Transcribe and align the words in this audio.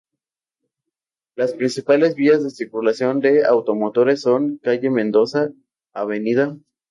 Las 1.35 1.53
principales 1.53 2.15
vías 2.15 2.43
de 2.43 2.49
circulación 2.49 3.19
de 3.19 3.45
automotores 3.45 4.19
son: 4.21 4.57
calle 4.57 4.89
Mendoza; 4.89 5.51
Av. 5.93 6.09